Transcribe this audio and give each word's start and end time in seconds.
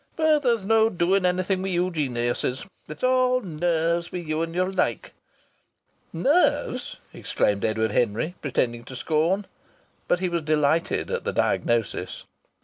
But 0.15 0.39
there's 0.39 0.65
no 0.65 0.89
doing 0.89 1.27
anything 1.27 1.61
with 1.61 1.73
you 1.73 1.91
geniuses. 1.91 2.65
It's 2.87 3.03
all 3.03 3.39
nerves 3.41 4.11
with 4.11 4.25
you 4.27 4.41
and 4.41 4.55
your 4.55 4.71
like." 4.71 5.13
"Nerves!" 6.11 6.97
exclaimed 7.13 7.63
Edward 7.63 7.91
Henry, 7.91 8.33
pretending 8.41 8.83
to 8.85 8.95
scorn. 8.95 9.45
But 10.07 10.19
he 10.19 10.27
was 10.27 10.41
delighted 10.41 11.11
at 11.11 11.23
the 11.23 11.31
diagnosis. 11.33 12.23